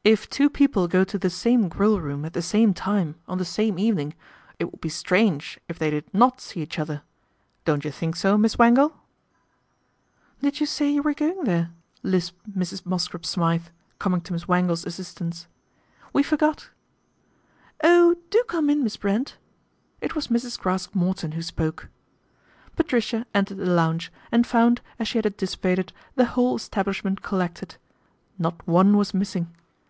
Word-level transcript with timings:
"If 0.14 0.30
two 0.30 0.48
people 0.48 0.86
go 0.86 1.02
to 1.02 1.18
the 1.18 1.28
same 1.28 1.68
Grill 1.68 1.98
room 2.00 2.24
at 2.24 2.32
the 2.32 2.40
same 2.40 2.72
time 2.72 3.16
on 3.26 3.38
the 3.38 3.44
same 3.44 3.80
evening, 3.80 4.14
it 4.60 4.70
would 4.70 4.80
be 4.80 4.88
strange 4.88 5.58
if 5.68 5.76
they 5.76 5.90
did 5.90 6.04
not 6.14 6.40
see 6.40 6.60
each 6.60 6.78
other. 6.78 7.02
Don't 7.64 7.84
you 7.84 7.90
think 7.90 8.14
so 8.14 8.38
Miss 8.38 8.56
Wangle?"" 8.56 8.96
Did 10.40 10.60
you 10.60 10.66
say 10.66 10.88
you 10.88 11.02
were 11.02 11.14
going 11.14 11.42
there?" 11.42 11.72
lisped 12.14 12.56
Mrs. 12.56 12.86
Mosscrop 12.86 13.26
Smythe, 13.26 13.66
coming 13.98 14.20
to 14.20 14.32
Miss 14.32 14.46
Wangle's 14.46 14.86
assistance.' 14.86 15.48
We 16.12 16.22
forgot."" 16.22 16.70
Oh, 17.82 18.14
do 18.30 18.44
come 18.48 18.70
in, 18.70 18.84
Miss 18.84 18.96
Brent!" 18.96 19.36
It 20.00 20.14
was 20.14 20.28
Mrs. 20.28 20.56
Craske 20.60 20.94
Morton 20.94 21.32
who 21.32 21.42
spoke. 21.42 21.88
Patricia 22.76 23.26
entered 23.34 23.56
the 23.58 23.66
lounge 23.66 24.12
and 24.30 24.46
found, 24.46 24.80
as 25.00 25.08
she 25.08 25.18
had 25.18 25.26
anticipated, 25.26 25.92
the 26.14 26.26
whole 26.26 26.54
establishment 26.54 27.20
col 27.20 27.40
lected. 27.40 27.74
Not 28.38 28.64
one 28.66 28.96
was 28.96 29.12
missing. 29.12 29.54